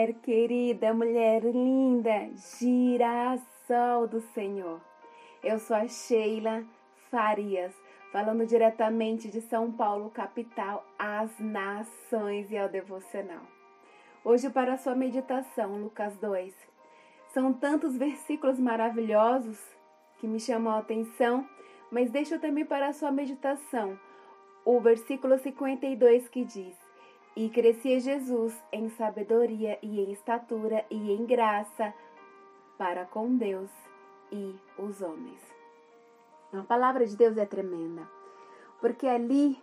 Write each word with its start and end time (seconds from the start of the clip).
mulher 0.00 0.14
querida, 0.22 0.94
mulher 0.94 1.42
linda, 1.42 2.30
girassol 2.58 4.08
do 4.08 4.20
Senhor. 4.32 4.80
Eu 5.44 5.58
sou 5.58 5.76
a 5.76 5.86
Sheila 5.86 6.64
Farias, 7.10 7.74
falando 8.10 8.46
diretamente 8.46 9.28
de 9.28 9.42
São 9.42 9.70
Paulo, 9.70 10.08
capital, 10.08 10.86
às 10.98 11.38
nações 11.38 12.50
e 12.50 12.56
ao 12.56 12.70
devocional. 12.70 13.42
Hoje, 14.24 14.48
para 14.48 14.72
a 14.72 14.78
sua 14.78 14.94
meditação, 14.94 15.76
Lucas 15.76 16.16
2. 16.16 16.54
São 17.34 17.52
tantos 17.52 17.94
versículos 17.94 18.58
maravilhosos 18.58 19.60
que 20.18 20.26
me 20.26 20.40
chamam 20.40 20.72
a 20.72 20.78
atenção, 20.78 21.46
mas 21.90 22.10
deixo 22.10 22.38
também 22.38 22.64
para 22.64 22.88
a 22.88 22.94
sua 22.94 23.12
meditação 23.12 23.98
o 24.64 24.80
versículo 24.80 25.36
52 25.36 26.26
que 26.30 26.42
diz: 26.42 26.89
E 27.36 27.48
crescia 27.48 28.00
Jesus 28.00 28.60
em 28.72 28.88
sabedoria 28.90 29.78
e 29.82 30.00
em 30.00 30.12
estatura 30.12 30.84
e 30.90 31.12
em 31.12 31.24
graça 31.24 31.94
para 32.76 33.04
com 33.04 33.36
Deus 33.36 33.70
e 34.32 34.54
os 34.78 35.00
homens. 35.00 35.40
A 36.52 36.62
palavra 36.62 37.06
de 37.06 37.16
Deus 37.16 37.36
é 37.36 37.46
tremenda, 37.46 38.08
porque 38.80 39.06
ali 39.06 39.62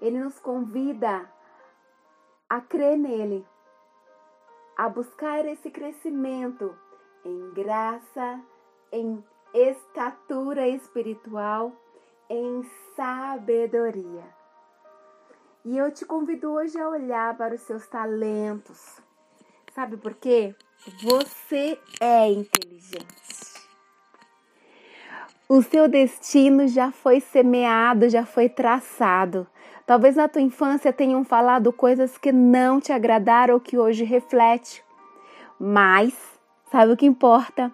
ele 0.00 0.18
nos 0.18 0.38
convida 0.38 1.30
a 2.48 2.60
crer 2.60 2.98
nele, 2.98 3.46
a 4.76 4.88
buscar 4.88 5.44
esse 5.44 5.70
crescimento 5.70 6.76
em 7.24 7.50
graça, 7.50 8.40
em 8.90 9.24
estatura 9.54 10.66
espiritual, 10.66 11.72
em 12.28 12.62
sabedoria. 12.96 14.39
E 15.64 15.76
eu 15.76 15.90
te 15.90 16.06
convido 16.06 16.50
hoje 16.52 16.78
a 16.78 16.88
olhar 16.88 17.36
para 17.36 17.54
os 17.54 17.60
seus 17.60 17.86
talentos. 17.86 18.98
Sabe 19.74 19.98
por 19.98 20.14
quê? 20.14 20.54
Você 21.02 21.78
é 22.00 22.30
inteligente. 22.30 23.60
O 25.46 25.60
seu 25.62 25.86
destino 25.86 26.66
já 26.66 26.90
foi 26.90 27.20
semeado, 27.20 28.08
já 28.08 28.24
foi 28.24 28.48
traçado. 28.48 29.46
Talvez 29.84 30.16
na 30.16 30.28
tua 30.28 30.40
infância 30.40 30.92
tenham 30.92 31.24
falado 31.24 31.72
coisas 31.72 32.16
que 32.16 32.32
não 32.32 32.80
te 32.80 32.92
agradaram 32.92 33.54
ou 33.54 33.60
que 33.60 33.76
hoje 33.76 34.04
reflete. 34.04 34.82
Mas, 35.58 36.14
sabe 36.70 36.92
o 36.92 36.96
que 36.96 37.04
importa? 37.04 37.70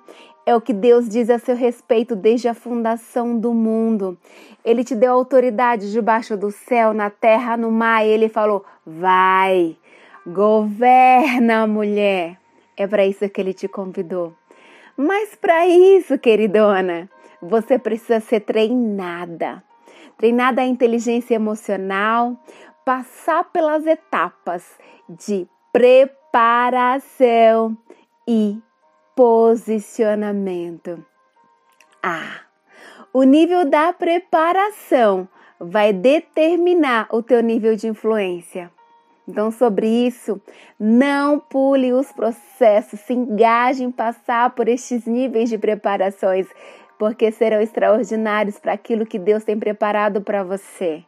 É 0.49 0.55
o 0.55 0.61
que 0.61 0.73
Deus 0.73 1.09
diz 1.09 1.29
a 1.29 1.41
seu 1.41 1.57
respeito 1.57 2.15
desde 2.15 2.47
a 2.47 2.55
fundação 2.55 3.37
do 3.37 3.53
mundo. 3.53 4.17
Ele 4.65 4.85
te 4.85 4.95
deu 4.95 5.13
autoridade 5.13 5.91
debaixo 5.91 6.37
do 6.37 6.53
céu, 6.53 6.95
na 6.95 7.11
terra, 7.11 7.57
no 7.57 7.73
mar. 7.73 8.07
E 8.07 8.11
ele 8.11 8.29
falou: 8.29 8.65
vai, 8.87 9.77
governa, 10.25 11.67
mulher. 11.67 12.39
É 12.77 12.87
para 12.87 13.05
isso 13.05 13.29
que 13.29 13.41
ele 13.41 13.53
te 13.53 13.67
convidou. 13.67 14.33
Mas 14.97 15.35
para 15.35 15.67
isso, 15.67 16.17
queridona, 16.17 17.11
você 17.43 17.77
precisa 17.77 18.21
ser 18.21 18.39
treinada. 18.41 19.65
Treinada 20.17 20.63
a 20.63 20.67
inteligência 20.67 21.35
emocional, 21.35 22.37
passar 22.85 23.43
pelas 23.53 23.85
etapas 23.85 24.65
de 25.09 25.49
preparação 25.73 26.97
e 28.29 28.59
posicionamento. 29.17 31.05
Ah, 32.03 32.43
o 33.13 33.25
nível 33.25 33.69
da 33.69 33.93
preparação 33.93 35.29
vai 35.59 35.93
determinar 35.93 37.09
o 37.11 37.23
teu 37.23 37.43
nível 37.43 37.75
de 37.75 37.89
influência. 37.89 38.71
Então, 39.27 39.51
sobre 39.51 39.89
isso, 39.89 40.41
não 40.79 41.41
pule 41.41 41.93
os 41.93 42.13
processos, 42.13 43.01
se 43.01 43.13
engaje 43.13 43.83
em 43.83 43.91
passar 43.91 44.51
por 44.51 44.69
estes 44.69 45.05
níveis 45.05 45.49
de 45.49 45.59
preparações 45.59 46.47
porque 46.99 47.31
serão 47.31 47.61
extraordinários 47.61 48.59
para 48.59 48.73
aquilo 48.73 49.07
que 49.07 49.19
Deus 49.19 49.45
tem 49.45 49.59
preparado 49.59 50.21
para 50.21 50.43
você. 50.43 51.05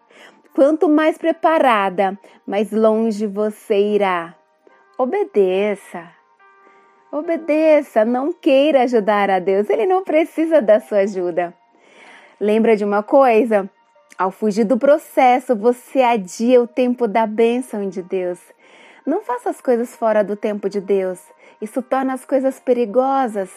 Quanto 0.54 0.88
mais 0.88 1.16
preparada, 1.16 2.18
mais 2.46 2.72
longe 2.72 3.26
você 3.26 3.78
irá. 3.78 4.34
Obedeça. 4.98 6.17
Obedeça, 7.10 8.04
não 8.04 8.32
queira 8.32 8.82
ajudar 8.82 9.30
a 9.30 9.38
Deus, 9.38 9.70
ele 9.70 9.86
não 9.86 10.04
precisa 10.04 10.60
da 10.60 10.80
sua 10.80 10.98
ajuda. 10.98 11.54
Lembra 12.40 12.76
de 12.76 12.84
uma 12.84 13.02
coisa? 13.02 13.68
Ao 14.16 14.30
fugir 14.30 14.64
do 14.64 14.78
processo, 14.78 15.56
você 15.56 16.02
adia 16.02 16.62
o 16.62 16.66
tempo 16.66 17.08
da 17.08 17.26
bênção 17.26 17.88
de 17.88 18.02
Deus. 18.02 18.38
Não 19.06 19.22
faça 19.22 19.50
as 19.50 19.60
coisas 19.60 19.94
fora 19.96 20.22
do 20.22 20.36
tempo 20.36 20.68
de 20.68 20.80
Deus. 20.80 21.20
Isso 21.60 21.80
torna 21.80 22.12
as 22.12 22.24
coisas 22.24 22.60
perigosas 22.60 23.50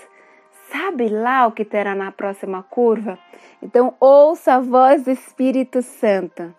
sabe 0.72 1.10
lá 1.10 1.46
o 1.46 1.52
que 1.52 1.66
terá 1.66 1.94
na 1.94 2.12
próxima 2.12 2.64
curva? 2.64 3.20
Então, 3.62 3.94
ouça 4.00 4.54
a 4.54 4.60
voz 4.60 5.04
do 5.04 5.12
Espírito 5.12 5.82
Santo. 5.82 6.56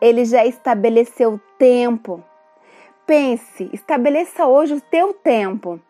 Ele 0.00 0.24
já 0.26 0.44
estabeleceu 0.44 1.34
o 1.34 1.40
tempo. 1.58 2.22
Pense, 3.06 3.70
estabeleça 3.72 4.46
hoje 4.46 4.74
o 4.74 4.80
teu 4.80 5.14
tempo. 5.14 5.80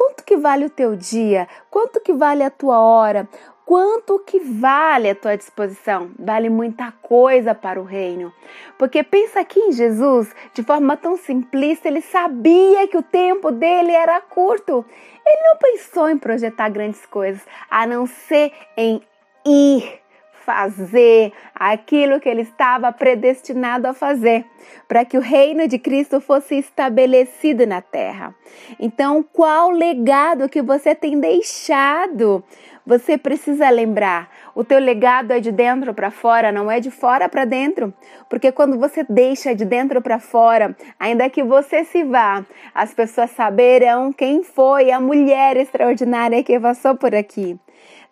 Quanto 0.00 0.24
que 0.24 0.38
vale 0.38 0.64
o 0.64 0.70
teu 0.70 0.96
dia? 0.96 1.46
Quanto 1.70 2.00
que 2.00 2.14
vale 2.14 2.42
a 2.42 2.48
tua 2.48 2.80
hora? 2.80 3.28
quanto 3.66 4.18
que 4.18 4.40
vale 4.40 5.10
a 5.10 5.14
tua 5.14 5.36
disposição? 5.36 6.10
Vale 6.18 6.50
muita 6.50 6.90
coisa 7.00 7.54
para 7.54 7.80
o 7.80 7.84
reino. 7.84 8.32
Porque 8.76 9.04
pensa 9.04 9.38
aqui 9.38 9.60
em 9.60 9.70
Jesus, 9.70 10.34
de 10.52 10.64
forma 10.64 10.96
tão 10.96 11.16
simplista, 11.16 11.86
ele 11.86 12.00
sabia 12.00 12.88
que 12.88 12.96
o 12.96 13.02
tempo 13.02 13.52
dele 13.52 13.92
era 13.92 14.20
curto. 14.22 14.84
Ele 15.24 15.42
não 15.44 15.56
pensou 15.56 16.10
em 16.10 16.18
projetar 16.18 16.68
grandes 16.68 17.06
coisas, 17.06 17.46
a 17.70 17.86
não 17.86 18.08
ser 18.08 18.52
em 18.76 19.00
ir 19.46 19.99
fazer 20.44 21.32
aquilo 21.54 22.20
que 22.20 22.28
ele 22.28 22.42
estava 22.42 22.90
predestinado 22.92 23.86
a 23.86 23.94
fazer, 23.94 24.44
para 24.88 25.04
que 25.04 25.16
o 25.16 25.20
reino 25.20 25.68
de 25.68 25.78
Cristo 25.78 26.20
fosse 26.20 26.56
estabelecido 26.56 27.66
na 27.66 27.80
terra. 27.80 28.34
Então, 28.78 29.22
qual 29.22 29.70
legado 29.70 30.48
que 30.48 30.62
você 30.62 30.94
tem 30.94 31.18
deixado? 31.20 32.42
Você 32.86 33.18
precisa 33.18 33.68
lembrar, 33.70 34.28
o 34.54 34.64
teu 34.64 34.78
legado 34.78 35.32
é 35.32 35.40
de 35.40 35.52
dentro 35.52 35.94
para 35.94 36.10
fora, 36.10 36.50
não 36.50 36.70
é 36.70 36.80
de 36.80 36.90
fora 36.90 37.28
para 37.28 37.44
dentro, 37.44 37.92
porque 38.28 38.50
quando 38.50 38.78
você 38.78 39.04
deixa 39.08 39.54
de 39.54 39.64
dentro 39.64 40.00
para 40.02 40.18
fora, 40.18 40.76
ainda 40.98 41.30
que 41.30 41.42
você 41.42 41.84
se 41.84 42.04
vá, 42.04 42.44
as 42.74 42.92
pessoas 42.92 43.30
saberão 43.30 44.12
quem 44.12 44.42
foi 44.42 44.90
a 44.90 45.00
mulher 45.00 45.56
extraordinária 45.56 46.42
que 46.42 46.58
passou 46.58 46.96
por 46.96 47.14
aqui. 47.14 47.58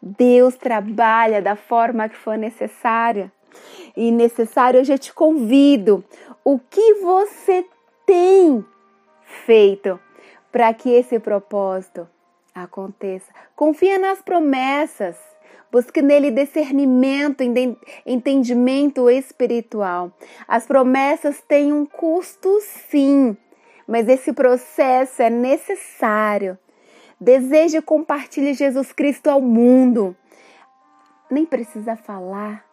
Deus 0.01 0.57
trabalha 0.57 1.43
da 1.43 1.57
forma 1.57 2.09
que 2.09 2.17
for 2.17 2.39
necessária. 2.39 3.33
E 3.97 4.11
necessário, 4.11 4.79
eu 4.79 4.85
já 4.85 4.97
te 4.97 5.13
convido. 5.13 6.05
O 6.45 6.59
que 6.59 6.95
você 6.95 7.65
tem 8.07 8.65
feito 9.45 9.99
para 10.53 10.73
que 10.73 10.91
esse 10.91 11.19
propósito 11.19 12.09
aconteça? 12.55 13.33
Confia 13.57 13.99
nas 13.99 14.23
promessas. 14.23 15.17
Busque 15.71 16.01
nele 16.01 16.31
discernimento, 16.31 17.43
entendimento 18.07 19.11
espiritual. 19.11 20.13
As 20.47 20.67
promessas 20.67 21.43
têm 21.43 21.73
um 21.73 21.85
custo, 21.85 22.61
sim, 22.63 23.37
mas 23.87 24.09
esse 24.09 24.33
processo 24.33 25.23
é 25.23 25.29
necessário 25.29 26.59
Deseje 27.21 27.79
e 27.79 27.83
compartilhe 27.83 28.55
Jesus 28.55 28.93
Cristo 28.93 29.29
ao 29.29 29.41
mundo. 29.41 30.17
Nem 31.29 31.45
precisa 31.45 31.97
falar, 31.97 32.65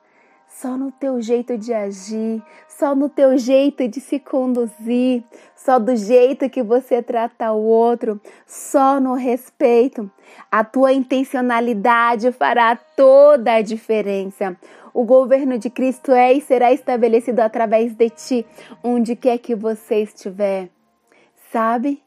só 0.62 0.78
no 0.78 0.90
teu 0.90 1.22
jeito 1.22 1.58
de 1.58 1.74
agir, 1.74 2.41
só 2.68 2.96
no 2.96 3.09
teu 3.09 3.38
jeito 3.38 3.88
de 3.90 4.00
se 4.00 4.20
conduzir, 4.20 5.22
só 5.53 5.78
do 5.78 5.96
jeito 5.97 6.50
que 6.50 6.64
você 6.64 7.03
trata 7.03 7.52
o 7.52 7.62
outro, 7.62 8.22
só 8.47 9.00
no 9.00 9.16
respeito. 9.16 10.09
A 10.50 10.64
tua 10.64 10.94
intencionalidade 10.94 12.32
fará 12.32 12.76
toda 12.76 13.56
a 13.56 13.62
diferença. 13.62 14.56
O 14.94 15.03
governo 15.03 15.58
de 15.58 15.70
Cristo 15.70 16.14
é 16.14 16.32
e 16.32 16.40
será 16.40 16.72
estabelecido 16.72 17.41
através 17.41 17.94
de 17.94 18.09
ti, 18.09 18.46
onde 18.82 19.14
quer 19.14 19.38
que 19.40 19.56
você 19.56 20.03
estiver. 20.03 20.70
Sabe? 21.52 22.04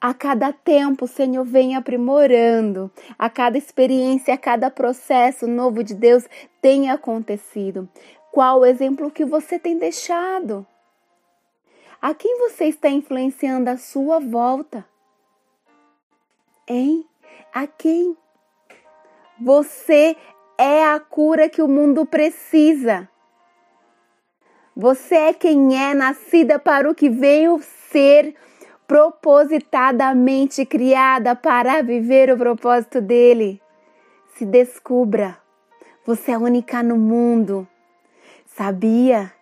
A 0.00 0.12
cada 0.12 0.52
tempo 0.52 1.06
o 1.06 1.08
Senhor 1.08 1.44
vem 1.44 1.74
aprimorando, 1.74 2.90
a 3.18 3.30
cada 3.30 3.56
experiência, 3.56 4.34
a 4.34 4.38
cada 4.38 4.70
processo 4.70 5.46
novo 5.46 5.82
de 5.82 5.94
Deus 5.94 6.28
tem 6.60 6.90
acontecido. 6.90 7.88
Qual 8.30 8.60
o 8.60 8.66
exemplo 8.66 9.10
que 9.10 9.24
você 9.24 9.58
tem 9.58 9.78
deixado? 9.78 10.66
A 12.00 12.12
quem 12.12 12.38
você 12.38 12.66
está 12.66 12.90
influenciando 12.90 13.70
a 13.70 13.78
sua 13.78 14.20
volta? 14.20 14.86
Hein? 16.68 17.06
A 17.54 17.66
quem? 17.66 18.14
Você 19.40 20.14
é 20.58 20.84
a 20.84 21.00
cura 21.00 21.48
que 21.48 21.62
o 21.62 21.68
mundo 21.68 22.04
precisa. 22.04 23.08
Você 24.76 25.14
é 25.14 25.32
quem 25.32 25.82
é 25.82 25.94
nascida 25.94 26.58
para 26.58 26.90
o 26.90 26.94
que 26.94 27.08
veio 27.08 27.60
ser 27.90 28.34
propositadamente 28.86 30.64
criada 30.64 31.34
para 31.34 31.82
viver 31.82 32.30
o 32.30 32.36
propósito 32.36 33.00
dele. 33.00 33.60
Se 34.36 34.44
descubra. 34.44 35.38
Você 36.06 36.30
é 36.30 36.38
única 36.38 36.82
no 36.82 36.96
mundo. 36.96 37.66
Sabia? 38.46 39.32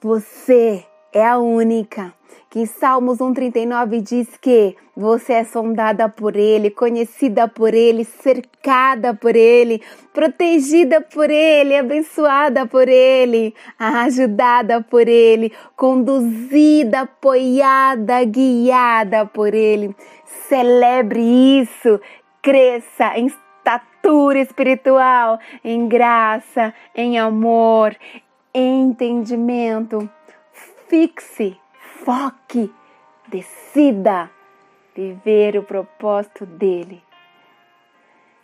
Você 0.00 0.86
é 1.12 1.26
a 1.26 1.38
única. 1.38 2.14
Que 2.50 2.66
Salmos 2.66 3.18
139 3.18 4.00
diz 4.00 4.36
que 4.36 4.76
você 4.96 5.34
é 5.34 5.44
sondada 5.44 6.08
por 6.08 6.34
Ele, 6.34 6.68
conhecida 6.68 7.46
por 7.46 7.72
Ele, 7.72 8.04
cercada 8.04 9.14
por 9.14 9.36
Ele, 9.36 9.80
protegida 10.12 11.00
por 11.00 11.30
Ele, 11.30 11.76
abençoada 11.76 12.66
por 12.66 12.88
Ele, 12.88 13.54
ajudada 13.78 14.82
por 14.82 15.06
Ele, 15.06 15.52
conduzida, 15.76 17.02
apoiada, 17.02 18.24
guiada 18.24 19.24
por 19.26 19.54
Ele. 19.54 19.94
Celebre 20.48 21.20
isso, 21.60 22.00
cresça 22.42 23.16
em 23.16 23.26
estatura 23.26 24.40
espiritual, 24.40 25.38
em 25.62 25.86
graça, 25.86 26.74
em 26.96 27.16
amor, 27.16 27.94
em 28.52 28.88
entendimento. 28.88 30.10
Fixe, 30.88 31.59
foque, 32.04 32.72
decida 33.28 34.30
viver 34.94 35.56
o 35.56 35.62
propósito 35.62 36.44
dele. 36.44 37.02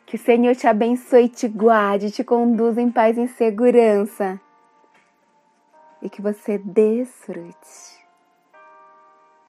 Que 0.05 0.17
o 0.17 0.19
Senhor 0.19 0.55
te 0.55 0.67
abençoe, 0.67 1.29
te 1.29 1.49
guarde, 1.49 2.11
te 2.11 2.23
conduza 2.23 2.81
em 2.81 2.91
paz 2.91 3.19
e 3.19 3.23
em 3.23 3.27
segurança. 3.27 4.41
E 6.01 6.09
que 6.09 6.23
você 6.23 6.59
desfrute. 6.59 8.06